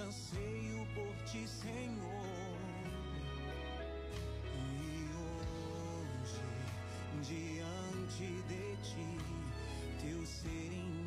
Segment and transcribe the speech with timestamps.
[0.00, 2.58] anseio por ti, Senhor.
[4.54, 5.10] E
[6.22, 6.42] hoje,
[7.22, 9.18] diante de ti,
[10.00, 10.97] teu ser em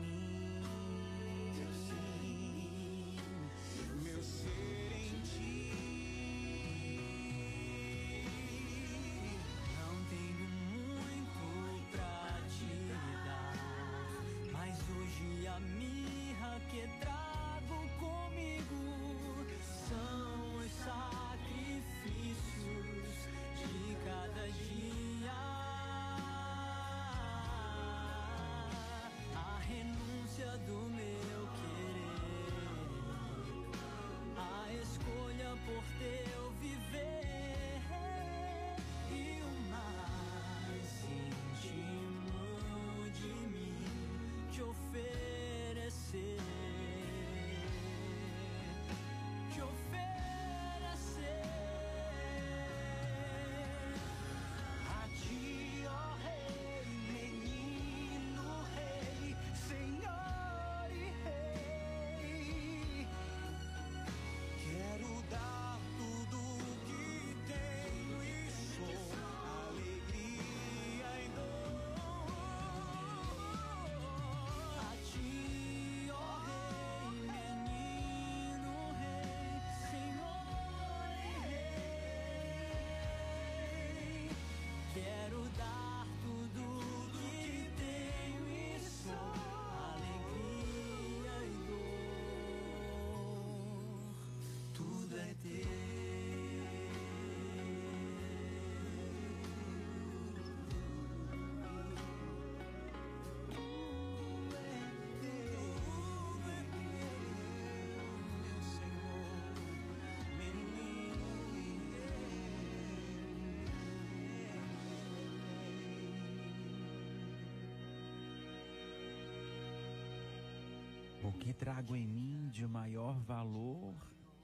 [121.49, 123.95] trago em mim de maior valor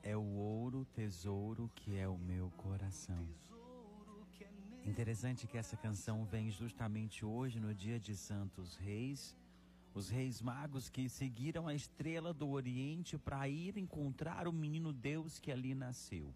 [0.01, 3.27] é o ouro, tesouro que é o meu coração.
[4.85, 9.35] Interessante que essa canção vem justamente hoje, no dia de Santos Reis,
[9.93, 15.39] os reis magos que seguiram a estrela do Oriente para ir encontrar o menino Deus
[15.39, 16.33] que ali nasceu.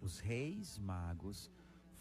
[0.00, 1.50] Os reis magos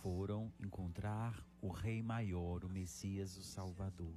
[0.02, 4.16] foram encontrar o Rei Maior, o Messias, o Salvador.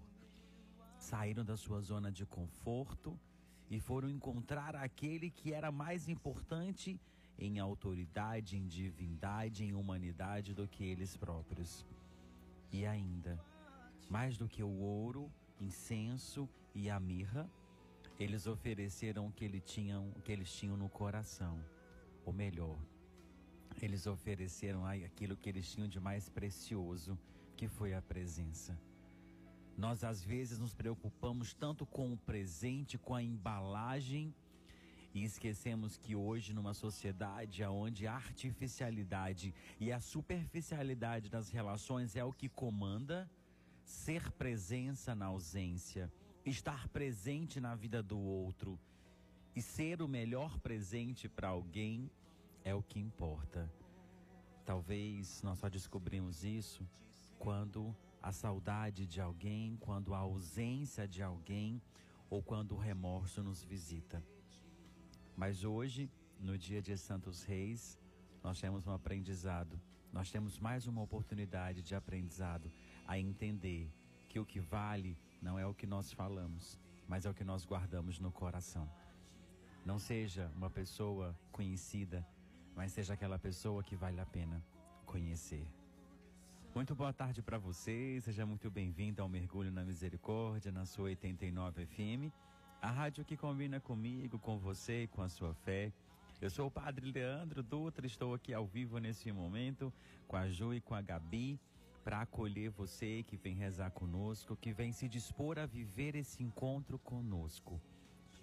[0.99, 3.19] Saíram da sua zona de conforto
[3.71, 7.01] e foram encontrar aquele que era mais importante
[7.39, 11.87] em autoridade, em divindade, em humanidade do que eles próprios.
[12.73, 13.41] E ainda,
[14.09, 17.49] mais do que o ouro, incenso e a mirra,
[18.19, 21.65] eles ofereceram o que, ele tinham, que eles tinham no coração:
[22.27, 22.79] o melhor.
[23.81, 27.19] Eles ofereceram aquilo que eles tinham de mais precioso,
[27.57, 28.79] que foi a presença.
[29.77, 34.35] Nós às vezes nos preocupamos tanto com o presente, com a embalagem,
[35.13, 42.25] e esquecemos que hoje, numa sociedade onde a artificialidade e a superficialidade das relações é
[42.25, 43.29] o que comanda,
[43.85, 46.13] ser presença na ausência,
[46.45, 48.79] estar presente na vida do outro
[49.55, 52.09] e ser o melhor presente para alguém
[52.65, 53.71] é o que importa.
[54.65, 56.87] Talvez nós só descobrimos isso
[57.39, 61.81] quando a saudade de alguém, quando a ausência de alguém
[62.29, 64.23] ou quando o remorso nos visita.
[65.37, 67.99] Mas hoje, no dia de Santos Reis,
[68.43, 69.81] nós temos um aprendizado,
[70.13, 72.71] nós temos mais uma oportunidade de aprendizado
[73.07, 73.91] a entender
[74.29, 76.79] que o que vale não é o que nós falamos,
[77.09, 78.89] mas é o que nós guardamos no coração.
[79.85, 82.27] Não seja uma pessoa conhecida,
[82.77, 84.63] mas seja aquela pessoa que vale a pena
[85.07, 85.67] conhecer.
[86.73, 91.85] Muito boa tarde para você, seja muito bem-vindo ao Mergulho na Misericórdia, na sua 89
[91.85, 92.33] FM.
[92.81, 95.93] A rádio que combina comigo, com você e com a sua fé.
[96.41, 99.93] Eu sou o Padre Leandro Dutra, estou aqui ao vivo nesse momento
[100.29, 101.59] com a Ju e com a Gabi
[102.05, 107.01] para acolher você que vem rezar conosco, que vem se dispor a viver esse encontro
[107.01, 107.81] conosco.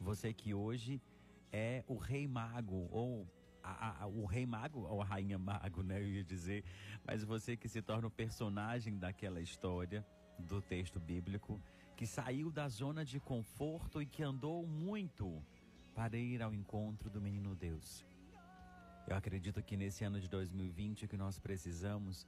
[0.02, 1.02] Você que hoje
[1.50, 3.26] é o Rei Mago ou
[3.68, 6.00] a, a, o Rei Mago ou a Rainha Mago, né?
[6.00, 6.64] Eu ia dizer,
[7.06, 10.06] mas você que se torna o personagem daquela história
[10.40, 11.62] do texto bíblico
[11.96, 15.44] que saiu da zona de conforto e que andou muito
[15.96, 18.06] para ir ao encontro do menino Deus.
[19.08, 22.28] Eu acredito que nesse ano de 2020 o que nós precisamos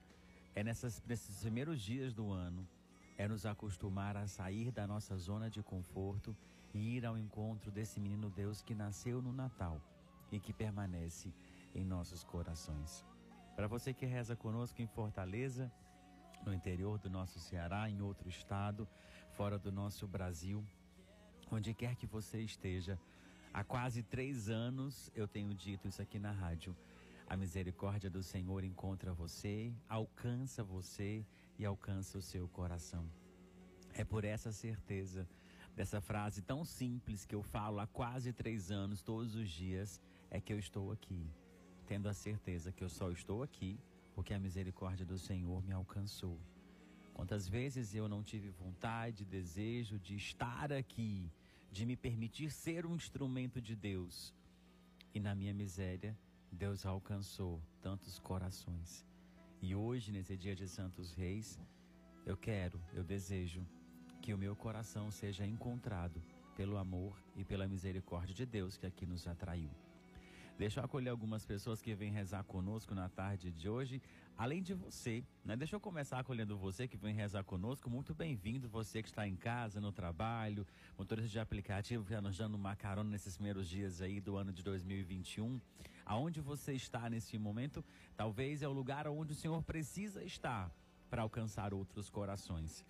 [0.56, 2.68] é nessas, nesses primeiros dias do ano,
[3.18, 6.35] é nos acostumar a sair da nossa zona de conforto
[6.74, 9.80] e ir ao encontro desse menino Deus que nasceu no Natal
[10.31, 11.34] e que permanece
[11.74, 13.06] em nossos corações.
[13.56, 15.72] Para você que reza conosco em Fortaleza,
[16.46, 18.88] no interior do nosso Ceará, em outro estado,
[19.31, 20.66] fora do nosso Brasil,
[21.52, 23.00] onde quer que você esteja.
[23.54, 26.76] Há quase três anos eu tenho dito isso aqui na rádio.
[27.28, 31.26] A misericórdia do Senhor encontra você, alcança você
[31.58, 33.10] e alcança o seu coração.
[33.94, 35.28] É por essa certeza
[35.76, 40.40] dessa frase tão simples que eu falo há quase três anos, todos os dias, é
[40.40, 41.30] que eu estou aqui,
[41.88, 43.80] tendo a certeza que eu só estou aqui
[44.20, 46.38] porque a misericórdia do Senhor me alcançou.
[47.14, 51.31] Quantas vezes eu não tive vontade, desejo de estar aqui,
[51.72, 54.34] de me permitir ser um instrumento de Deus.
[55.14, 56.18] E na minha miséria,
[56.52, 59.06] Deus alcançou tantos corações.
[59.62, 61.58] E hoje, nesse dia de Santos Reis,
[62.26, 63.66] eu quero, eu desejo
[64.22, 66.22] que o meu coração seja encontrado
[66.58, 69.72] pelo amor e pela misericórdia de Deus que aqui nos atraiu.
[70.59, 74.01] Deixa eu acolher algumas pessoas que vêm rezar conosco na tarde de hoje,
[74.38, 75.56] além de você, né?
[75.56, 77.89] Deixa eu começar acolhendo você que vem rezar conosco.
[77.89, 80.67] Muito bem-vindo, você que está em casa, no trabalho,
[80.97, 85.61] motorista de aplicativo, viajando uma carona nesses primeiros dias aí do ano de 2021.
[86.06, 87.81] Aonde você está nesse momento,
[88.17, 90.69] talvez é o lugar onde o Senhor precisa estar
[91.09, 92.83] para alcançar outros corações.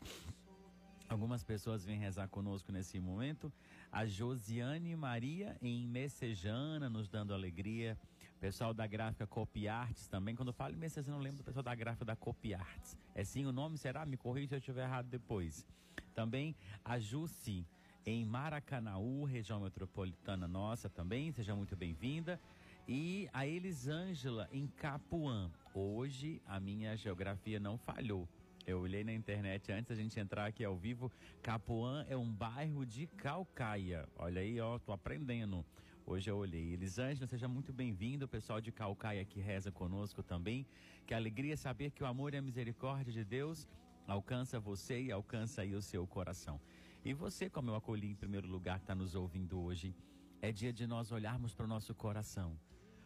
[1.09, 3.51] Algumas pessoas vêm rezar conosco nesse momento.
[3.91, 7.97] A Josiane Maria em Messejana, nos dando alegria.
[8.39, 10.35] Pessoal da gráfica Copy Arts também.
[10.35, 12.95] Quando eu falo Messejana, eu lembro do pessoal da gráfica da Copy Arts.
[13.15, 13.75] É sim o nome?
[13.75, 14.05] Será?
[14.05, 15.65] Me corrija se eu estiver errado depois.
[16.13, 16.55] Também
[16.85, 17.65] a Jussi
[18.05, 21.31] em Maracanaú, região metropolitana nossa também.
[21.31, 22.39] Seja muito bem-vinda.
[22.87, 25.49] E a Elisângela em Capuã.
[25.73, 28.29] Hoje a minha geografia não falhou.
[28.69, 31.11] Eu olhei na internet antes da gente entrar aqui ao vivo.
[31.41, 34.07] Capuã é um bairro de Calcaia.
[34.15, 35.65] Olha aí, ó, tô aprendendo.
[36.05, 36.73] Hoje eu olhei.
[36.73, 38.25] Elisângela, seja muito bem-vindo.
[38.25, 40.67] O pessoal de Calcaia que reza conosco também.
[41.07, 43.67] Que alegria saber que o amor e a misericórdia de Deus
[44.05, 46.61] alcança você e alcança aí o seu coração.
[47.03, 49.95] E você, como eu acolhi em primeiro lugar, que está nos ouvindo hoje,
[50.43, 52.55] é dia de nós olharmos para o nosso coração.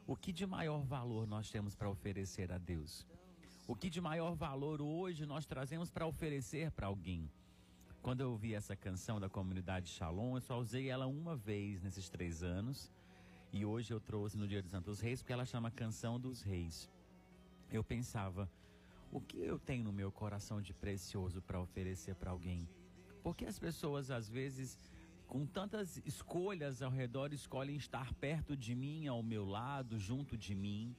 [0.05, 3.07] O que de maior valor nós temos para oferecer a Deus?
[3.65, 7.31] O que de maior valor hoje nós trazemos para oferecer para alguém?
[8.01, 12.09] Quando eu ouvi essa canção da comunidade Shalom, eu só usei ela uma vez nesses
[12.09, 12.91] três anos.
[13.53, 16.89] E hoje eu trouxe no Dia dos Santos Reis, porque ela chama Canção dos Reis.
[17.71, 18.51] Eu pensava,
[19.09, 22.67] o que eu tenho no meu coração de precioso para oferecer para alguém?
[23.23, 24.77] Porque as pessoas, às vezes,
[25.25, 30.53] com tantas escolhas ao redor, escolhem estar perto de mim, ao meu lado, junto de
[30.53, 30.93] mim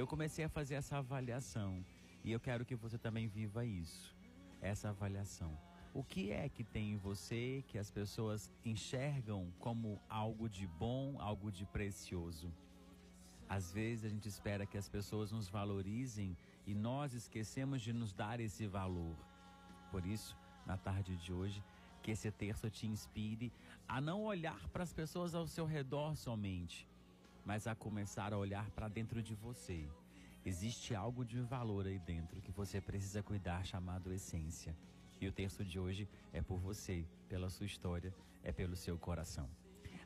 [0.00, 1.84] eu comecei a fazer essa avaliação
[2.24, 4.16] e eu quero que você também viva isso,
[4.62, 5.52] essa avaliação.
[5.92, 11.20] O que é que tem em você que as pessoas enxergam como algo de bom,
[11.20, 12.50] algo de precioso?
[13.46, 16.34] Às vezes a gente espera que as pessoas nos valorizem
[16.66, 19.14] e nós esquecemos de nos dar esse valor.
[19.90, 21.62] Por isso, na tarde de hoje,
[22.02, 23.52] que esse terço te inspire
[23.86, 26.88] a não olhar para as pessoas ao seu redor somente,
[27.44, 29.88] mas a começar a olhar para dentro de você.
[30.44, 34.76] Existe algo de valor aí dentro que você precisa cuidar, chamado essência.
[35.20, 39.48] E o terço de hoje é por você, pela sua história, é pelo seu coração.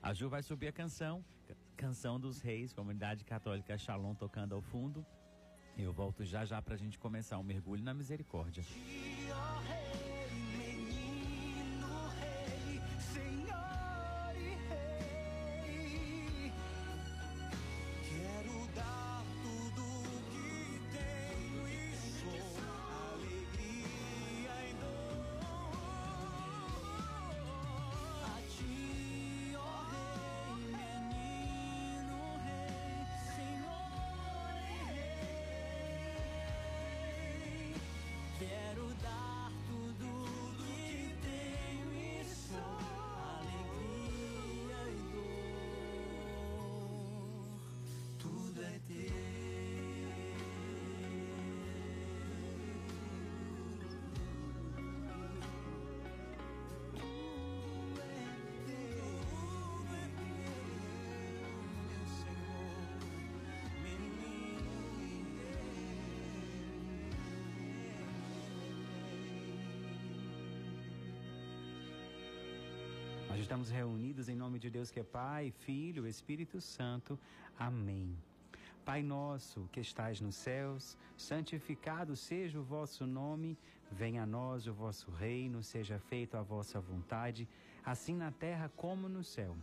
[0.03, 1.25] A Ju vai subir a canção,
[1.76, 5.05] Canção dos Reis, Comunidade Católica Shalom tocando ao fundo.
[5.76, 8.64] Eu volto já já para a gente começar um mergulho na misericórdia.
[9.29, 9.64] Nós
[73.44, 77.18] estamos reunidos em nome de Deus que é Pai, Filho, Espírito Santo.
[77.58, 78.16] Amém.
[78.86, 83.58] Pai nosso que estais nos céus, santificado seja o vosso nome,
[83.92, 87.46] venha a nós o vosso reino, seja feita a vossa vontade,
[87.84, 89.54] assim na terra como no céu.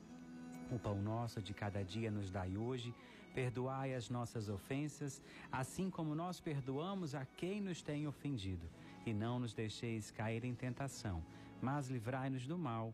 [0.71, 2.93] O pão nosso de cada dia nos dai hoje,
[3.33, 5.19] perdoai as nossas ofensas,
[5.51, 8.69] assim como nós perdoamos a quem nos tem ofendido,
[9.07, 11.23] e não nos deixeis cair em tentação,
[11.59, 12.93] mas livrai-nos do mal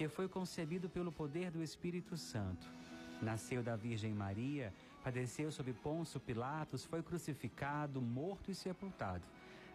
[0.00, 2.66] que foi concebido pelo poder do Espírito Santo.
[3.20, 4.72] Nasceu da Virgem Maria,
[5.04, 9.22] padeceu sob Ponço Pilatos, foi crucificado, morto e sepultado.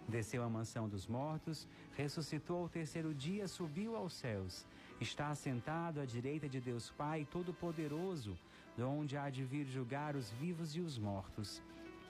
[0.10, 4.66] Desceu à mansão dos mortos, ressuscitou ao terceiro dia, subiu aos céus.
[5.00, 8.36] Está assentado à direita de Deus Pai Todo-Poderoso,
[8.76, 11.62] de onde há de vir julgar os vivos e os mortos.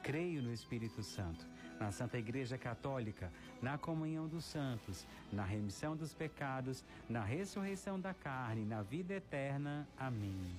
[0.01, 1.45] Creio no Espírito Santo
[1.79, 8.13] na Santa Igreja Católica, na comunhão dos santos, na remissão dos pecados, na ressurreição da
[8.13, 9.87] carne, na vida eterna.
[9.97, 10.55] Amém.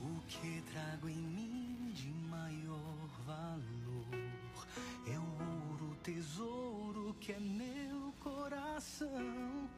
[0.00, 4.06] O que trago em mim de maior valor
[5.06, 9.68] é o ouro, tesouro que é meu coração.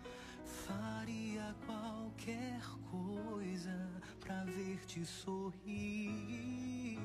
[0.45, 2.61] Faria qualquer
[2.91, 6.99] coisa pra ver-te sorrir.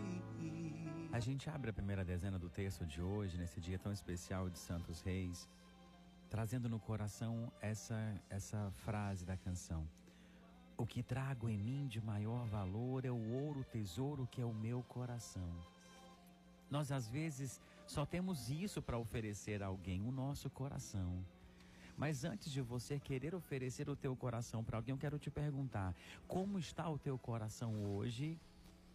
[1.11, 4.59] A gente abre a primeira dezena do texto de hoje, nesse dia tão especial de
[4.59, 5.47] Santos Reis,
[6.29, 7.97] trazendo no coração essa,
[8.29, 9.87] essa frase da canção.
[10.77, 14.53] O que trago em mim de maior valor é o ouro tesouro que é o
[14.53, 15.49] meu coração.
[16.69, 21.25] Nós às vezes só temos isso para oferecer a alguém, o nosso coração.
[21.95, 25.95] Mas antes de você querer oferecer o teu coração para alguém, eu quero te perguntar:
[26.27, 28.37] como está o teu coração hoje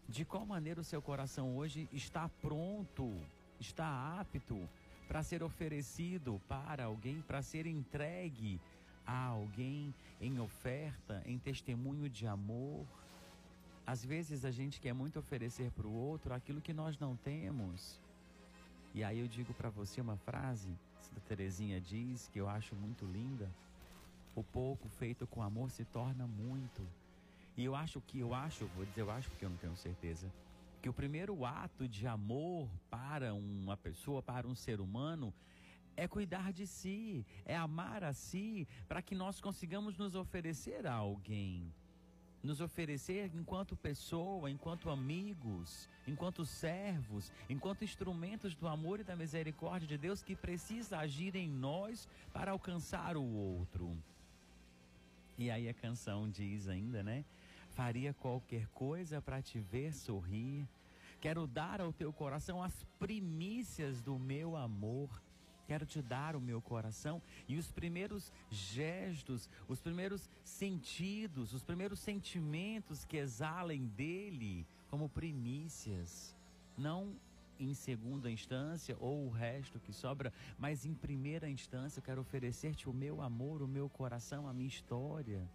[0.09, 3.17] de qual maneira o seu coração hoje está pronto,
[3.59, 4.69] está apto
[5.09, 8.61] para ser oferecido para alguém, para ser entregue
[9.07, 12.87] a alguém em oferta, em testemunho de amor.
[13.87, 18.01] Às vezes a gente quer muito oferecer para o outro aquilo que nós não temos.
[18.95, 20.69] E aí eu digo para você uma frase,
[21.01, 23.51] Santa Teresinha diz, que eu acho muito linda:
[24.35, 26.87] o pouco feito com amor se torna muito.
[27.57, 30.33] E eu acho que, eu acho, vou dizer eu acho porque eu não tenho certeza,
[30.81, 35.33] que o primeiro ato de amor para uma pessoa, para um ser humano,
[35.97, 40.95] é cuidar de si, é amar a si, para que nós consigamos nos oferecer a
[40.95, 41.73] alguém.
[42.43, 49.87] Nos oferecer enquanto pessoa, enquanto amigos, enquanto servos, enquanto instrumentos do amor e da misericórdia
[49.87, 53.97] de Deus que precisa agir em nós para alcançar o outro.
[55.39, 57.25] E aí a canção diz ainda, né?
[57.75, 60.69] Faria qualquer coisa para te ver sorrir.
[61.21, 65.23] Quero dar ao teu coração as primícias do meu amor.
[65.67, 72.01] Quero te dar o meu coração e os primeiros gestos, os primeiros sentidos, os primeiros
[72.01, 76.37] sentimentos que exalem dele como primícias.
[76.77, 77.15] Não
[77.59, 82.89] em segunda instância ou o resto que sobra, mas em primeira instância eu quero oferecer-te
[82.89, 85.49] o meu amor, o meu coração, a minha história.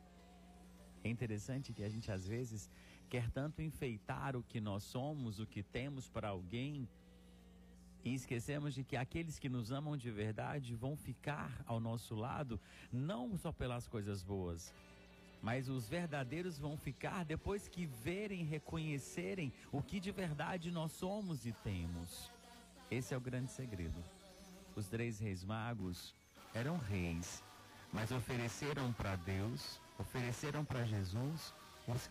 [1.04, 2.70] É interessante que a gente às vezes
[3.10, 6.88] quer tanto enfeitar o que nós somos, o que temos para alguém,
[8.04, 12.60] e esquecemos de que aqueles que nos amam de verdade vão ficar ao nosso lado,
[12.92, 14.74] não só pelas coisas boas,
[15.42, 21.46] mas os verdadeiros vão ficar depois que verem, reconhecerem o que de verdade nós somos
[21.46, 22.32] e temos.
[22.90, 24.04] Esse é o grande segredo.
[24.76, 26.16] Os três reis magos
[26.54, 27.44] eram reis,
[27.92, 31.54] mas ofereceram para Deus, ofereceram para Jesus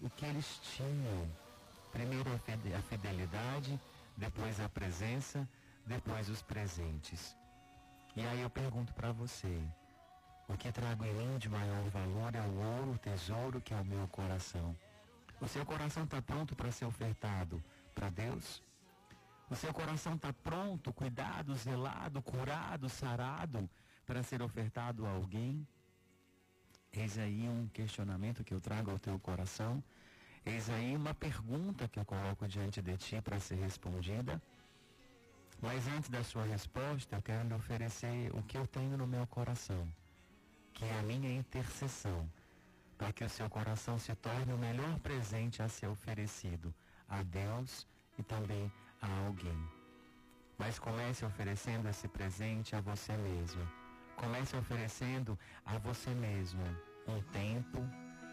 [0.03, 1.29] o que eles tinham.
[1.93, 3.79] Primeiro a fidelidade,
[4.17, 5.49] depois a presença,
[5.87, 7.37] depois os presentes.
[8.15, 9.63] E aí eu pergunto para você,
[10.49, 13.77] o que trago em mim de maior valor é o ouro, o tesouro que é
[13.81, 14.77] o meu coração.
[15.41, 17.63] O seu coração está pronto para ser ofertado
[17.95, 18.63] para Deus?
[19.51, 23.69] O seu coração está pronto, cuidado, zelado, curado, sarado
[24.07, 25.67] para ser ofertado a alguém?
[26.97, 29.83] Eis aí um questionamento que eu trago ao teu coração.
[30.45, 34.41] Eis aí uma pergunta que eu coloco diante de ti para ser respondida.
[35.61, 39.27] Mas antes da sua resposta, eu quero lhe oferecer o que eu tenho no meu
[39.27, 39.87] coração
[40.77, 42.31] que é a minha intercessão,
[42.99, 46.73] para que o seu coração se torne o melhor presente a ser oferecido
[47.09, 47.87] a Deus
[48.19, 49.59] e também a alguém.
[50.59, 53.86] Mas comece oferecendo esse presente a você mesmo.
[54.17, 56.63] Comece oferecendo a você mesmo
[57.07, 57.79] um tempo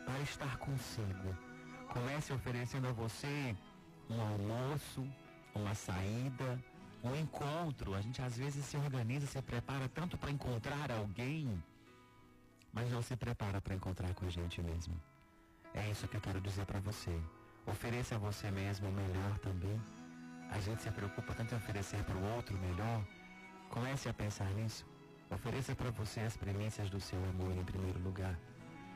[0.05, 1.37] para estar consigo.
[1.89, 3.55] Comece oferecendo a você
[4.09, 5.07] um almoço,
[5.53, 6.59] uma saída,
[7.03, 7.93] um encontro.
[7.93, 11.61] A gente às vezes se organiza, se prepara tanto para encontrar alguém
[12.73, 14.99] mas não se prepara para encontrar com a gente mesmo.
[15.75, 17.15] É isso que eu quero dizer para você.
[17.67, 19.79] Ofereça a você mesmo o melhor também.
[20.49, 23.05] A gente se preocupa tanto em oferecer para o outro melhor.
[23.69, 24.85] Comece a pensar nisso.
[25.33, 28.37] Ofereça para você as premissas do seu amor em primeiro lugar.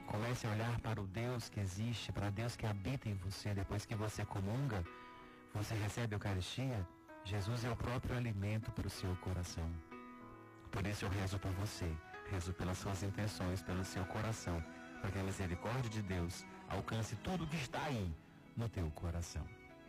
[0.06, 3.54] Comece a olhar para o Deus que existe, para Deus que habita em você.
[3.54, 4.84] Depois que você comunga,
[5.54, 6.88] você recebe a Eucaristia.
[7.26, 9.69] Jesus é o próprio alimento para o seu coração.
[10.71, 11.91] Por isso eu rezo por você
[12.30, 14.63] rezo pelas suas intenções, pelo seu coração,
[15.02, 18.13] para que a misericórdia de Deus alcance tudo que está aí
[18.56, 19.45] no teu coração.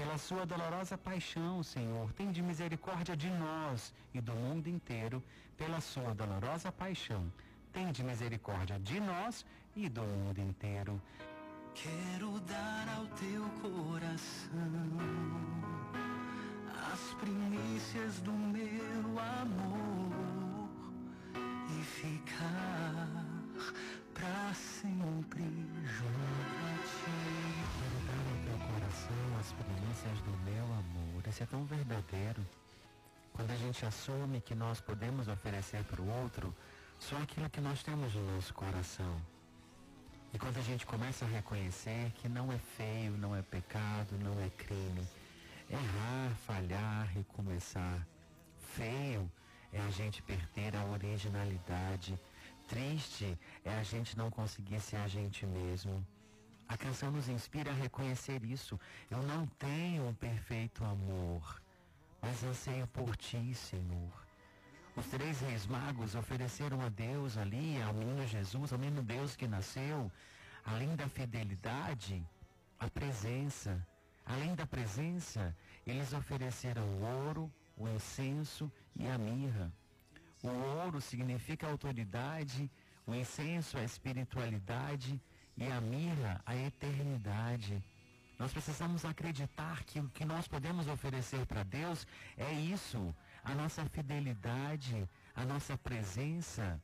[0.00, 5.22] Pela sua dolorosa paixão, Senhor, tende misericórdia de nós e do mundo inteiro.
[5.58, 7.30] Pela sua dolorosa paixão,
[7.70, 9.44] tende misericórdia de nós
[9.76, 10.98] e do mundo inteiro.
[11.74, 14.48] Quero dar ao teu coração
[16.94, 20.70] as primícias do meu amor
[21.78, 23.06] e ficar
[24.14, 25.44] pra sempre
[25.84, 26.59] junto
[29.50, 31.26] coração as primícias do meu amor.
[31.26, 32.46] Esse é tão verdadeiro.
[33.32, 36.54] Quando a gente assume que nós podemos oferecer para o outro
[36.98, 39.20] só aquilo que nós temos no nosso coração.
[40.32, 44.40] E quando a gente começa a reconhecer que não é feio, não é pecado, não
[44.40, 45.06] é crime,
[45.68, 48.06] errar, falhar, recomeçar.
[48.58, 49.30] Feio
[49.72, 52.18] é a gente perder a originalidade.
[52.68, 56.06] Triste é a gente não conseguir ser a gente mesmo.
[56.70, 58.78] A canção nos inspira a reconhecer isso.
[59.10, 61.60] Eu não tenho um perfeito amor,
[62.22, 64.12] mas anseio por ti, Senhor.
[64.94, 69.48] Os três reis magos ofereceram a Deus ali, ao menino Jesus, ao menino Deus que
[69.48, 70.12] nasceu,
[70.64, 72.24] além da fidelidade,
[72.78, 73.84] a presença.
[74.24, 75.52] Além da presença,
[75.84, 79.72] eles ofereceram o ouro, o incenso e a mirra.
[80.40, 82.70] O ouro significa autoridade,
[83.04, 85.20] o incenso a espiritualidade
[85.60, 87.80] e a mirra a eternidade.
[88.38, 93.84] Nós precisamos acreditar que o que nós podemos oferecer para Deus é isso, a nossa
[93.84, 96.80] fidelidade, a nossa presença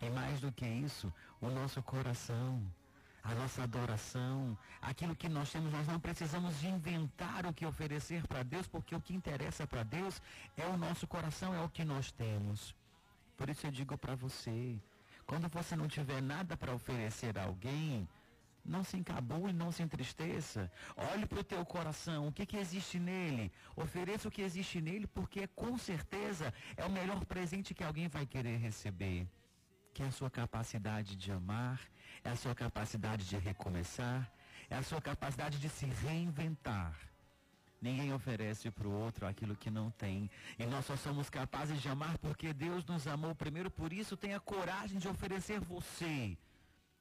[0.00, 1.10] e mais do que isso,
[1.40, 2.60] o nosso coração
[3.22, 8.26] a nossa adoração, aquilo que nós temos, nós não precisamos de inventar o que oferecer
[8.26, 10.20] para Deus, porque o que interessa para Deus
[10.56, 12.74] é o nosso coração, é o que nós temos.
[13.36, 14.76] Por isso eu digo para você,
[15.32, 18.06] quando você não tiver nada para oferecer a alguém,
[18.62, 20.70] não se encabule, não se entristeça.
[20.94, 23.50] Olhe para o teu coração, o que, que existe nele.
[23.74, 28.26] Ofereça o que existe nele, porque com certeza é o melhor presente que alguém vai
[28.26, 29.26] querer receber.
[29.94, 31.80] Que é a sua capacidade de amar,
[32.22, 34.30] é a sua capacidade de recomeçar,
[34.68, 36.94] é a sua capacidade de se reinventar.
[37.82, 40.30] Ninguém oferece para o outro aquilo que não tem.
[40.56, 43.68] E nós só somos capazes de amar porque Deus nos amou primeiro.
[43.68, 46.38] Por isso, tenha coragem de oferecer você,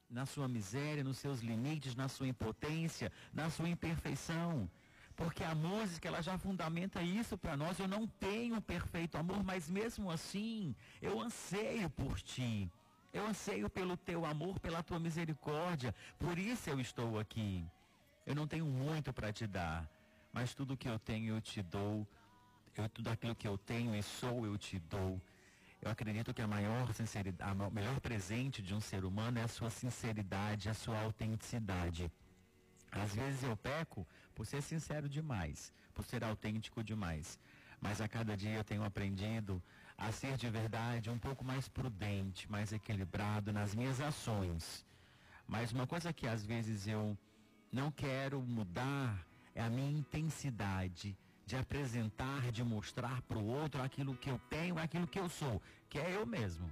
[0.09, 4.67] na sua miséria, nos seus limites, na sua impotência, na sua imperfeição.
[5.15, 7.77] Porque a música, ela já fundamenta isso para nós.
[7.77, 12.67] Eu não tenho perfeito amor, mas mesmo assim, eu anseio por ti.
[13.13, 15.93] Eu anseio pelo teu amor, pela tua misericórdia.
[16.17, 17.63] Por isso eu estou aqui.
[18.25, 19.87] Eu não tenho muito para te dar,
[20.31, 22.07] mas tudo que eu tenho eu te dou.
[22.75, 25.21] Eu, tudo aquilo que eu tenho e sou eu te dou.
[25.81, 29.47] Eu acredito que a maior sinceridade, o melhor presente de um ser humano é a
[29.47, 32.11] sua sinceridade, a sua autenticidade.
[32.91, 37.39] Às vezes eu peco por ser sincero demais, por ser autêntico demais.
[37.79, 39.61] Mas a cada dia eu tenho aprendido
[39.97, 44.85] a ser de verdade um pouco mais prudente, mais equilibrado nas minhas ações.
[45.47, 47.17] Mas uma coisa que às vezes eu
[47.71, 54.15] não quero mudar é a minha intensidade de apresentar, de mostrar para o outro aquilo
[54.15, 56.71] que eu tenho, aquilo que eu sou, que é eu mesmo.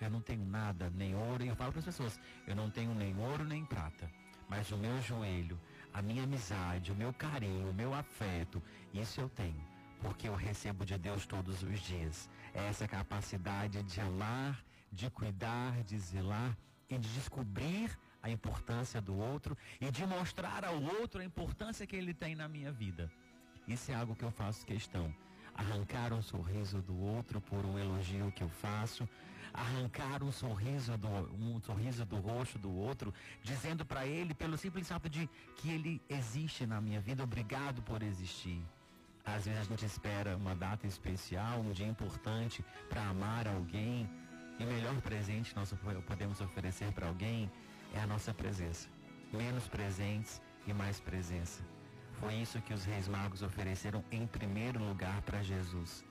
[0.00, 2.94] Eu não tenho nada, nem ouro, e eu falo para as pessoas, eu não tenho
[2.94, 4.10] nem ouro nem prata,
[4.48, 5.60] mas o meu joelho,
[5.92, 8.62] a minha amizade, o meu carinho, o meu afeto,
[8.94, 9.62] isso eu tenho,
[10.00, 15.98] porque eu recebo de Deus todos os dias essa capacidade de amar, de cuidar, de
[15.98, 16.56] zelar
[16.88, 21.96] e de descobrir a importância do outro e de mostrar ao outro a importância que
[21.96, 23.10] ele tem na minha vida.
[23.66, 25.14] Isso é algo que eu faço questão.
[25.54, 29.08] Arrancar um sorriso do outro por um elogio que eu faço,
[29.52, 34.88] arrancar um sorriso do, um sorriso do rosto do outro, dizendo para ele, pelo simples
[34.88, 38.62] fato de que ele existe na minha vida, obrigado por existir.
[39.24, 44.08] Às vezes a gente espera uma data especial, um dia importante para amar alguém.
[44.58, 45.72] E o melhor presente nós
[46.06, 47.50] podemos oferecer para alguém
[47.94, 48.88] é a nossa presença.
[49.32, 51.62] Menos presentes e mais presença.
[52.14, 56.04] Foi isso que os reis magos ofereceram em primeiro lugar para Jesus.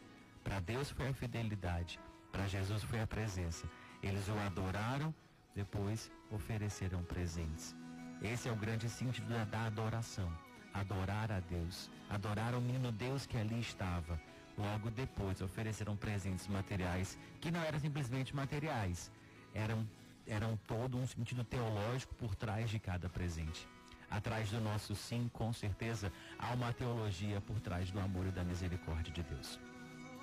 [0.44, 2.00] Para Deus foi a fidelidade,
[2.32, 3.70] para Jesus foi a presença.
[4.02, 5.13] Eles o adoraram,
[5.54, 7.76] depois ofereceram presentes.
[8.22, 10.32] Esse é o grande sentido da adoração
[10.74, 14.20] adorar a Deus, adorar o menino Deus que ali estava.
[14.58, 19.12] Logo depois ofereceram presentes materiais que não eram simplesmente materiais,
[19.54, 19.88] eram,
[20.30, 23.68] eram todo um sentido teológico por trás de cada presente.
[24.10, 28.44] Atrás do nosso sim, com certeza, há uma teologia por trás do amor e da
[28.44, 29.60] misericórdia de Deus.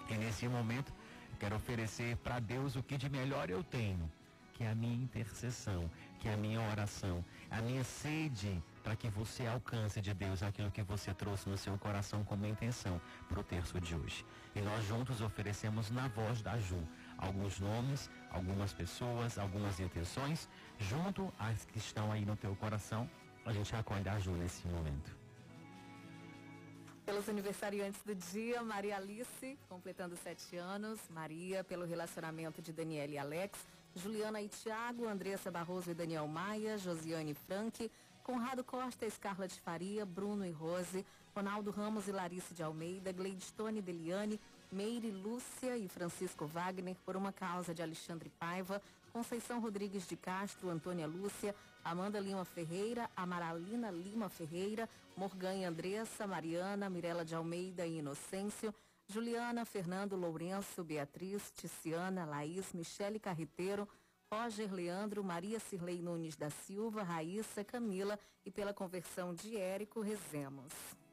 [0.08, 0.92] E nesse momento,
[1.38, 4.10] quero oferecer para Deus o que de melhor eu tenho,
[4.54, 9.08] que é a minha intercessão, que é a minha oração, a minha sede para que
[9.08, 13.44] você alcance de Deus aquilo que você trouxe no seu coração como intenção para o
[13.44, 14.24] terço de hoje.
[14.54, 16.82] E nós juntos oferecemos na voz da Ju
[17.18, 20.48] alguns nomes, algumas pessoas, algumas intenções,
[20.78, 23.08] junto às que estão aí no teu coração.
[23.44, 25.16] A gente acolhe a Ju nesse momento.
[27.04, 33.18] Pelos aniversariantes do dia, Maria Alice, completando sete anos, Maria, pelo relacionamento de Daniela e
[33.18, 33.60] Alex,
[33.94, 37.90] Juliana e Tiago, Andressa Barroso e Daniel Maia, Josiane Frank,
[38.24, 44.40] Conrado Costa, Scarlett Faria, Bruno e Rose, Ronaldo Ramos e Larissa de Almeida, Gleidstone Deliane,
[44.70, 50.68] Meire Lúcia e Francisco Wagner, por uma causa de Alexandre Paiva, Conceição Rodrigues de Castro,
[50.68, 57.98] Antônia Lúcia, Amanda Lima Ferreira, Amaralina Lima Ferreira, Morganha Andressa, Mariana, Mirela de Almeida e
[57.98, 58.74] Inocêncio,
[59.08, 63.88] Juliana, Fernando Lourenço, Beatriz, Ticiana, Laís, Michele Carreteiro,
[64.32, 70.72] Roger Leandro, Maria Cirlei Nunes da Silva, Raíssa, Camila e pela conversão de Érico, rezemos.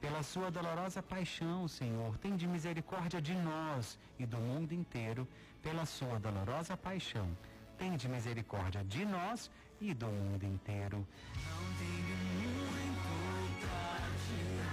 [0.00, 2.16] pela sua dolorosa paixão, Senhor.
[2.18, 5.26] Tende misericórdia de nós e do mundo inteiro
[5.62, 7.28] pela sua dolorosa paixão.
[7.78, 11.06] Tende misericórdia de nós e do mundo inteiro.
[11.34, 14.64] Não tenho muito pra te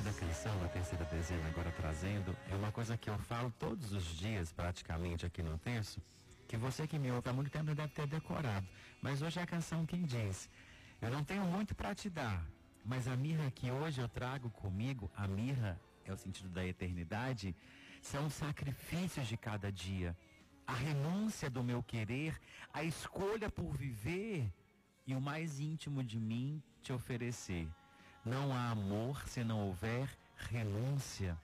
[0.00, 3.92] parte da canção, a terceira dezena agora trazendo, é uma coisa que eu falo todos
[3.92, 6.00] os dias, praticamente, aqui no texto,
[6.48, 8.66] que você que me ouve há muito tempo deve ter decorado.
[9.02, 10.48] Mas hoje é a canção quem diz.
[11.02, 12.42] Eu não tenho muito para te dar,
[12.84, 17.54] mas a mirra que hoje eu trago comigo, a mirra é o sentido da eternidade,
[18.00, 20.16] são os sacrifícios de cada dia,
[20.66, 22.40] a renúncia do meu querer,
[22.72, 24.50] a escolha por viver
[25.06, 27.68] e o mais íntimo de mim te oferecer.
[28.24, 31.36] Não há amor se não houver renúncia.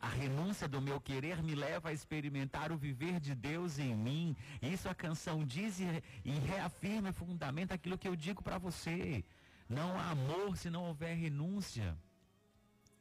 [0.00, 4.36] A renúncia do meu querer me leva a experimentar o viver de Deus em mim.
[4.60, 9.22] Isso a canção diz e, reafirma e fundamenta aquilo que eu digo para você.
[9.68, 11.96] Não há amor se não houver renúncia.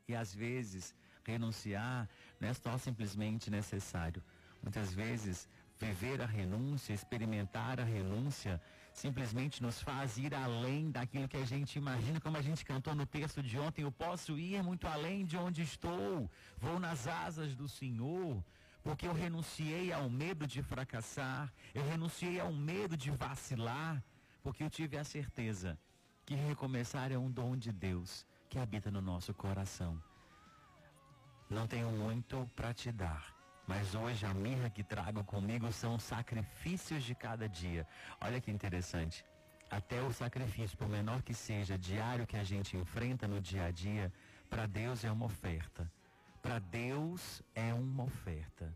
[0.08, 2.08] E às vezes, renunciar
[2.40, 4.22] não é só simplesmente necessário.
[4.62, 8.62] Muitas vezes, viver a renúncia, experimentar a renúncia,
[8.94, 13.06] simplesmente nos faz ir além daquilo que a gente imagina, como a gente cantou no
[13.06, 17.68] texto de ontem, eu posso ir muito além de onde estou, vou nas asas do
[17.68, 18.44] Senhor,
[18.84, 24.04] porque eu renunciei ao medo de fracassar, eu renunciei ao medo de vacilar,
[24.44, 25.78] porque eu tive a certeza
[26.26, 30.02] que recomeçar é um dom de Deus que habita no nosso coração.
[31.50, 37.04] Não tenho muito para te dar mas hoje a mirra que trago comigo são sacrifícios
[37.04, 37.88] de cada dia.
[38.20, 39.26] Olha que interessante.
[39.70, 43.72] Até o sacrifício, por menor que seja, diário que a gente enfrenta no dia a
[43.72, 44.12] dia,
[44.50, 45.90] para Deus é uma oferta.
[46.42, 48.76] Para Deus é uma oferta.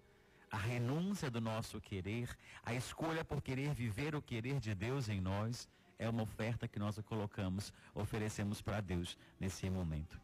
[0.49, 2.29] A renúncia do nosso querer,
[2.63, 5.67] a escolha por querer viver o querer de Deus em nós,
[5.99, 10.19] é uma oferta que nós colocamos, oferecemos para Deus nesse momento.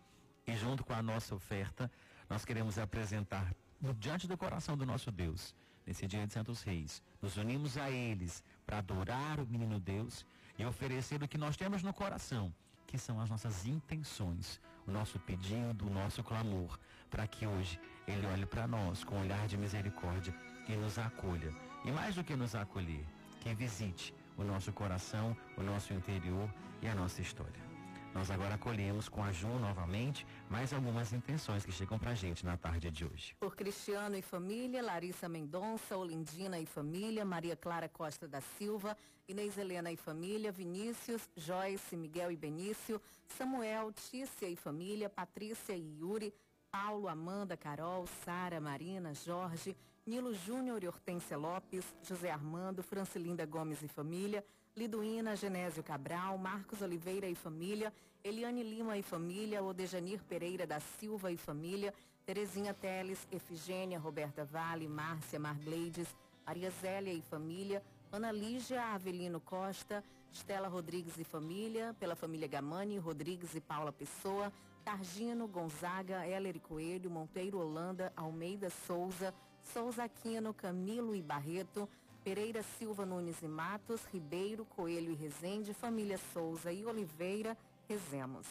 [0.48, 1.92] E junto com a nossa oferta,
[2.30, 3.54] nós queremos apresentar
[3.98, 7.02] diante do coração do nosso Deus, nesse dia de Santos Reis.
[7.22, 10.26] Nos unimos a eles para adorar o menino Deus
[10.58, 12.54] e oferecer o que nós temos no coração,
[12.86, 16.78] que são as nossas intenções, o nosso pedido, o nosso clamor,
[17.10, 20.34] para que hoje ele olhe para nós com um olhar de misericórdia
[20.68, 21.52] e nos acolha.
[21.84, 23.06] E mais do que nos acolher,
[23.40, 27.71] que visite o nosso coração, o nosso interior e a nossa história.
[28.14, 32.58] Nós agora acolhemos com a Ju novamente mais algumas intenções que chegam pra gente na
[32.58, 33.36] tarde de hoje.
[33.40, 38.98] Por Cristiano e família, Larissa Mendonça, Olindina e família, Maria Clara Costa da Silva,
[39.30, 43.02] Inês Helena e família, Vinícius, Joyce, Miguel e Benício,
[43.38, 46.34] Samuel, Tícia e família, Patrícia e Yuri,
[46.70, 53.82] Paulo, Amanda, Carol, Sara, Marina, Jorge, Nilo Júnior e Hortência Lopes, José Armando, Francilinda Gomes
[53.82, 54.44] e família,
[54.76, 61.30] Liduína Genésio Cabral, Marcos Oliveira e família, Eliane Lima e família, Odejanir Pereira da Silva
[61.30, 61.94] e família,
[62.26, 66.08] Terezinha Teles, Efigênia, Roberta Vale, Márcia Margleides,
[66.46, 72.98] Maria Zélia e família, Ana Lígia Avelino Costa, Estela Rodrigues e família, pela família Gamani,
[72.98, 74.54] Rodrigues e Paula Pessoa,
[74.86, 81.90] Targino, Gonzaga, Heller e Coelho, Monteiro Holanda, Almeida Souza, Souza Aquino, Camilo e Barreto,
[82.24, 87.58] Pereira Silva Nunes e Matos, Ribeiro, Coelho e Rezende, família Souza e Oliveira,
[87.90, 88.46] rezemos.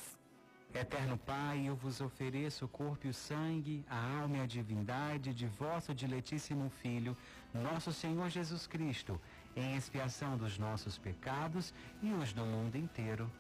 [0.75, 5.33] Eterno Pai, eu vos ofereço o corpo e o sangue, a alma e a divindade
[5.33, 7.17] de vosso diletíssimo Filho,
[7.55, 9.21] nosso Senhor Jesus Cristo,
[9.55, 13.31] em expiação dos nossos pecados e os do mundo inteiro.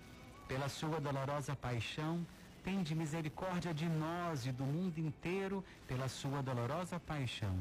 [0.47, 2.25] Pela sua dolorosa paixão,
[2.63, 7.61] tende misericórdia de nós e do mundo inteiro, pela sua dolorosa paixão.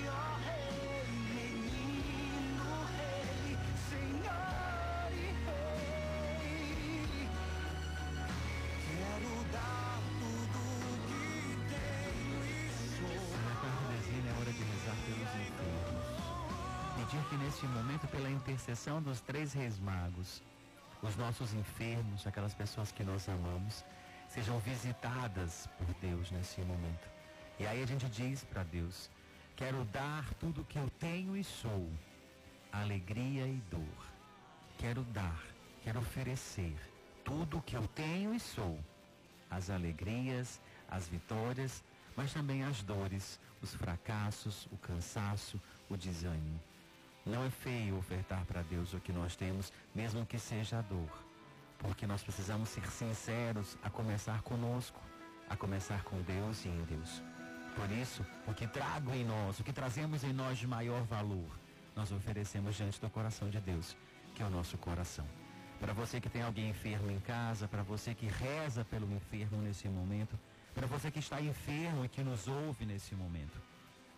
[18.61, 20.39] intercessão dos três reis magos,
[21.01, 23.83] os nossos enfermos, aquelas pessoas que nós amamos,
[24.29, 27.09] sejam visitadas por Deus nesse momento.
[27.59, 29.09] E aí a gente diz para Deus:
[29.55, 31.89] quero dar tudo que eu tenho e sou,
[32.71, 34.05] alegria e dor.
[34.77, 35.41] Quero dar,
[35.81, 36.75] quero oferecer
[37.25, 38.79] tudo que eu tenho e sou,
[39.49, 41.83] as alegrias, as vitórias,
[42.15, 46.70] mas também as dores, os fracassos, o cansaço, o desânimo.
[47.25, 51.09] Não é feio ofertar para Deus o que nós temos, mesmo que seja a dor
[51.81, 55.01] porque nós precisamos ser sinceros a começar conosco,
[55.49, 57.23] a começar com Deus e em Deus.
[57.75, 61.49] Por isso, o que trago em nós, o que trazemos em nós de maior valor,
[61.95, 63.97] nós oferecemos diante do coração de Deus,
[64.35, 65.25] que é o nosso coração.
[65.79, 69.89] Para você que tem alguém enfermo em casa, para você que reza pelo enfermo nesse
[69.89, 70.37] momento,
[70.75, 73.59] para você que está enfermo e que nos ouve nesse momento,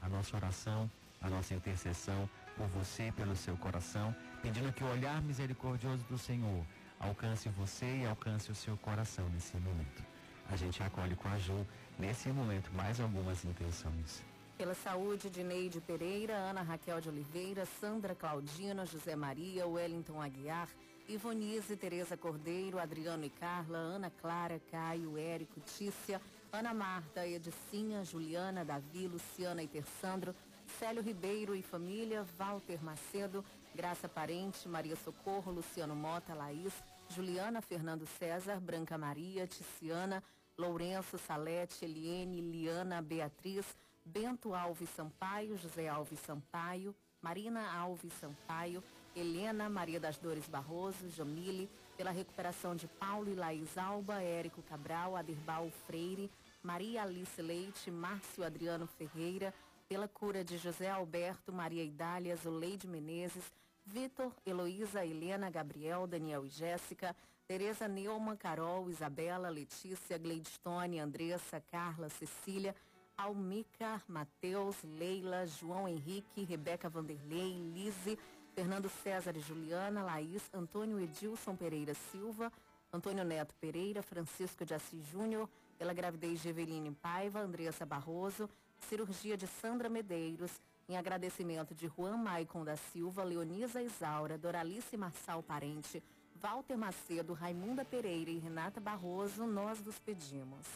[0.01, 0.91] a nossa oração,
[1.23, 6.63] a nossa intercessão por você, pelo seu coração, pedindo que o olhar misericordioso do Senhor
[6.99, 10.03] alcance você e alcance o seu coração nesse momento.
[10.49, 11.65] A gente acolhe com a Ju,
[11.97, 14.23] nesse momento, mais algumas intenções.
[14.57, 20.67] Pela saúde de Neide Pereira, Ana Raquel de Oliveira, Sandra Claudina, José Maria, Wellington Aguiar,
[21.07, 28.63] Ivonise, Tereza Cordeiro, Adriano e Carla, Ana Clara, Caio, Érico, Tícia, Ana Marta, Edicinha, Juliana,
[28.63, 30.35] Davi, Luciana e Tersandro,
[30.79, 33.43] Célio Ribeiro e família, Walter Macedo,
[33.75, 36.73] Graça Parente, Maria Socorro, Luciano Mota, Laís,
[37.09, 40.23] Juliana Fernando César, Branca Maria, Ticiana,
[40.57, 43.65] Lourenço Salete, Eliene, Liana, Beatriz,
[44.05, 48.83] Bento Alves Sampaio, José Alves Sampaio, Marina Alves Sampaio,
[49.15, 55.15] Helena Maria das Dores Barroso, Jamile, pela recuperação de Paulo e Laís Alba, Érico Cabral,
[55.15, 56.29] Aderbal Freire,
[56.61, 59.53] Maria Alice Leite, Márcio Adriano Ferreira,
[59.87, 63.43] pela cura de José Alberto, Maria Idália, Zuleide Menezes,
[63.85, 67.15] Vitor, Heloísa, Helena, Gabriel, Daniel e Jéssica,
[67.47, 72.73] Tereza Neumann, Carol, Isabela, Letícia, Gleidstone, Andressa, Carla, Cecília,
[73.17, 78.17] Almica, Matheus, Leila, João Henrique, Rebeca Vanderlei, Lise,
[78.55, 82.51] Fernando César e Juliana, Laís, Antônio Edilson Pereira Silva,
[82.91, 88.49] Antônio Neto Pereira, Francisco de Assis Júnior, pela gravidez de Eveline Paiva, Andressa Barroso,
[88.83, 90.51] cirurgia de Sandra Medeiros,
[90.87, 96.03] em agradecimento de Juan Maicon da Silva, Leonisa Isaura, Doralice Marçal Parente,
[96.35, 100.67] Walter Macedo, Raimunda Pereira e Renata Barroso, nós vos pedimos.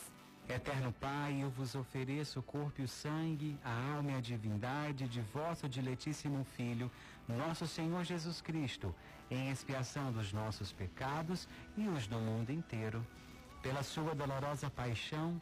[0.48, 5.06] Eterno Pai, eu vos ofereço o corpo e o sangue, a alma e a divindade
[5.06, 6.90] de vosso diletíssimo Filho,
[7.28, 8.96] nosso Senhor Jesus Cristo,
[9.30, 13.06] em expiação dos nossos pecados e os do mundo inteiro.
[13.62, 15.42] Pela sua dolorosa paixão,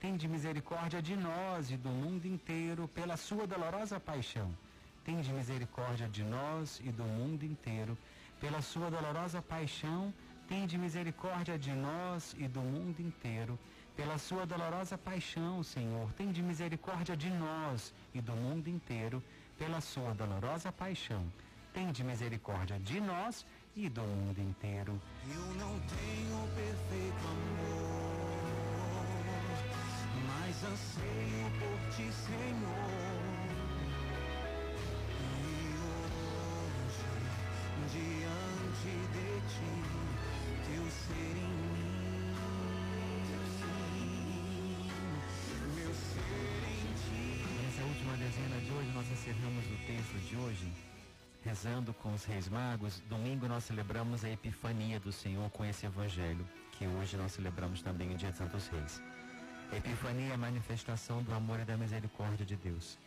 [0.00, 4.50] Tende misericórdia de nós e do mundo inteiro pela sua dolorosa paixão.
[5.04, 7.96] Tende misericórdia de nós e do mundo inteiro
[8.40, 10.12] pela sua dolorosa paixão.
[10.48, 13.58] Tende misericórdia de nós e do mundo inteiro
[13.94, 16.10] pela sua dolorosa paixão, Senhor.
[16.14, 19.22] Tende misericórdia de nós e do mundo inteiro
[19.60, 21.22] pela sua dolorosa paixão,
[21.74, 23.44] tende misericórdia de nós
[23.76, 24.98] e do mundo inteiro.
[25.30, 28.19] Eu não tenho perfeito amor,
[30.72, 32.90] anseio por ti, Senhor.
[35.18, 37.10] E hoje,
[37.92, 39.72] diante de ti,
[40.66, 41.96] teu ser em mim,
[45.74, 47.26] meu ser em ti.
[47.62, 50.72] Nessa última dezena de hoje, nós encerramos o texto de hoje
[51.42, 53.02] rezando com os reis magos.
[53.08, 58.14] Domingo nós celebramos a Epifania do Senhor com esse evangelho, que hoje nós celebramos também
[58.14, 59.02] o Dia de Santos Reis.
[59.72, 62.98] Epifania é a manifestação do amor e da misericórdia de Deus.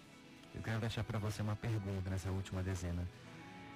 [0.55, 3.05] Eu quero deixar para você uma pergunta nessa última dezena.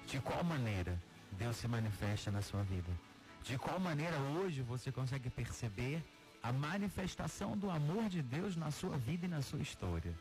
[0.06, 0.98] De qual maneira
[1.32, 2.90] Deus se manifesta na sua vida?
[3.42, 6.02] De qual maneira hoje você consegue perceber
[6.42, 10.14] a manifestação do amor de Deus na sua vida e na sua história?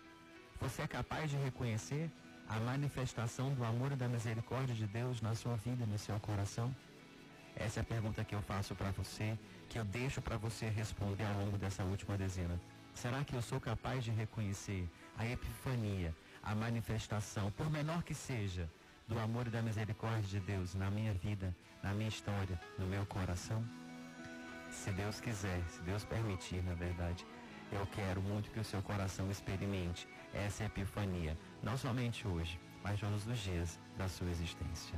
[0.60, 2.12] Você é capaz de reconhecer
[2.50, 6.76] a manifestação do amor e da misericórdia de Deus na sua vida, no seu coração?
[7.60, 9.38] Essa é a pergunta que eu faço para você,
[9.68, 12.60] que eu deixo para você responder ao longo dessa última dezena.
[12.94, 14.88] Será que eu sou capaz de reconhecer
[15.18, 18.70] a epifania, a manifestação, por menor que seja,
[19.08, 23.06] do amor e da misericórdia de Deus na minha vida, na minha história, no meu
[23.08, 23.64] coração?
[24.72, 27.26] Se Deus quiser, se Deus permitir, na verdade,
[27.72, 33.26] eu quero muito que o seu coração experimente essa epifania, não somente hoje, mas todos
[33.26, 34.98] os dias da sua existência.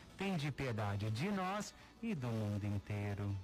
[0.21, 3.35] Tende piedade de nós e do mundo inteiro.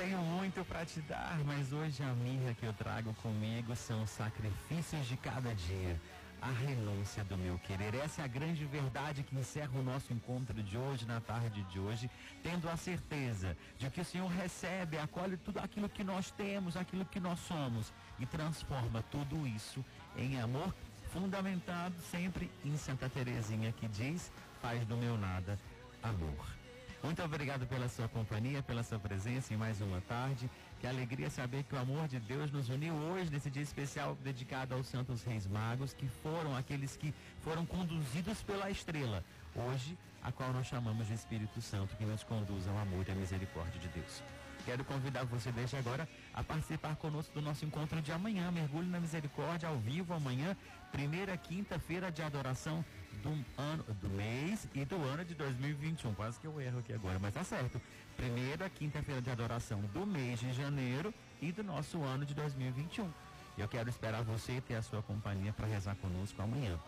[0.00, 4.08] Tenho muito para te dar, mas hoje a mirra que eu trago comigo são os
[4.08, 6.00] sacrifícios de cada dia.
[6.40, 7.94] a renúncia do meu querer.
[7.94, 11.78] Essa é a grande verdade que encerra o nosso encontro de hoje, na tarde de
[11.78, 12.10] hoje,
[12.42, 17.04] tendo a certeza de que o Senhor recebe, acolhe tudo aquilo que nós temos, aquilo
[17.04, 19.84] que nós somos e transforma tudo isso
[20.16, 20.74] em amor,
[21.12, 24.32] fundamentado sempre em Santa Teresinha que diz:
[24.62, 25.58] faz do meu nada
[26.02, 26.59] amor.
[27.02, 30.50] Muito obrigado pela sua companhia, pela sua presença em mais uma tarde.
[30.78, 34.74] Que alegria saber que o amor de Deus nos uniu hoje nesse dia especial dedicado
[34.74, 39.24] aos Santos Reis Magos, que foram aqueles que foram conduzidos pela estrela.
[39.54, 43.14] Hoje, a qual nós chamamos de Espírito Santo, que nos conduz ao amor e à
[43.14, 44.22] misericórdia de Deus.
[44.66, 48.50] Quero convidar você desde agora a participar conosco do nosso encontro de amanhã.
[48.50, 50.54] Mergulho na misericórdia ao vivo amanhã,
[50.92, 52.84] primeira quinta-feira de adoração
[53.22, 56.14] do ano, do mês e do ano de 2021.
[56.14, 57.80] Quase que eu erro aqui agora, mas tá certo.
[58.16, 63.08] Primeira quinta-feira de adoração do mês de janeiro e do nosso ano de 2021.
[63.56, 66.78] Eu quero esperar você ter a sua companhia para rezar conosco amanhã.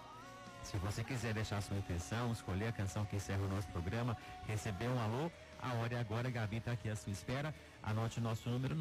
[0.63, 4.17] Se você quiser deixar sua intenção, escolher a canção que encerra o nosso programa,
[4.47, 5.31] receber um alô,
[5.61, 7.55] a hora é agora, Gabi está aqui à sua espera.
[7.83, 8.75] Anote o nosso número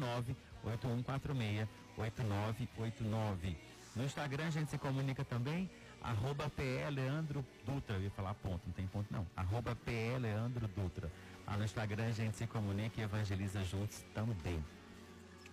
[0.64, 3.56] 981468989.
[3.94, 5.68] No Instagram a gente se comunica também,
[6.02, 7.96] arroba PE Leandro Dutra.
[7.96, 9.26] Eu ia falar ponto, não tem ponto não.
[9.36, 11.10] Arroba PE Leandro Dutra.
[11.46, 14.62] Lá no Instagram a gente se comunica e evangeliza juntos também.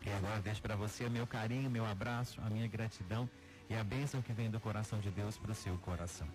[0.05, 3.29] E agora deixo para você meu carinho, meu abraço, a minha gratidão
[3.69, 6.27] e a bênção que vem do coração de Deus para o seu coração.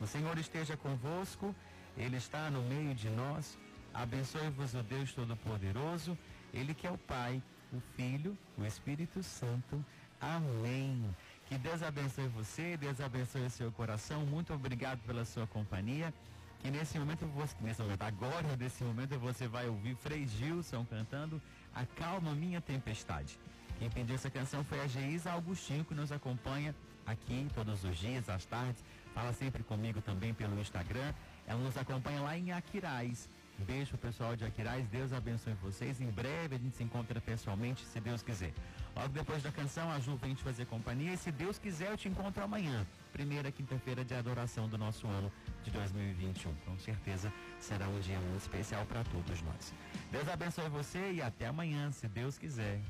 [0.00, 1.54] O Senhor esteja convosco,
[1.96, 3.58] Ele está no meio de nós.
[3.92, 6.16] Abençoe-vos o Deus Todo-Poderoso,
[6.54, 7.42] Ele que é o Pai,
[7.72, 9.84] o Filho, o Espírito Santo.
[10.20, 11.14] Amém.
[11.48, 14.26] Que Deus abençoe você, Deus abençoe o seu coração.
[14.26, 16.12] Muito obrigado pela sua companhia.
[16.60, 21.40] Que nesse momento, você, nesse momento, agora, nesse momento, você vai ouvir Frei Gilson cantando
[21.74, 23.38] Acalma Minha Tempestade.
[23.78, 26.74] Quem pediu essa canção foi a Geisa Augustinho, que nos acompanha
[27.06, 28.84] aqui todos os dias, às tardes.
[29.14, 31.14] Fala sempre comigo também pelo Instagram.
[31.46, 33.26] Ela nos acompanha lá em Aquiraz.
[33.66, 36.00] Beijo pessoal de Aquiraz, Deus abençoe vocês.
[36.00, 38.52] Em breve a gente se encontra pessoalmente, se Deus quiser.
[38.94, 41.12] Logo depois da canção, a Ju vem te fazer companhia.
[41.12, 45.30] E se Deus quiser, eu te encontro amanhã, primeira quinta-feira de adoração do nosso ano
[45.64, 46.54] de 2021.
[46.66, 49.74] Com certeza será um dia muito especial para todos nós.
[50.10, 52.80] Deus abençoe você e até amanhã, se Deus quiser.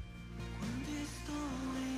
[0.58, 1.97] Quando estou em